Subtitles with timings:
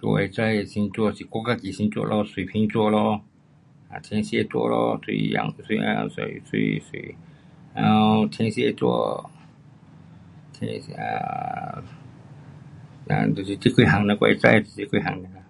[0.00, 3.22] 我会知的星座就是我自己的星座咯，水瓶座咯，
[4.02, 7.14] 天蝎座咯，水羊，水水水，
[7.76, 9.30] 了，天蝎座，
[10.96, 11.84] 啊，
[13.06, 15.42] 人就是这几样，我会知就是这几样 nia 啦。